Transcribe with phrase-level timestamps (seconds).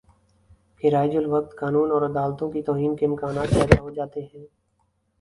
[0.79, 4.45] کہ رائج الوقت قانون اور عدالتوں کی توہین کے امکانات پیدا ہو جاتے ہیں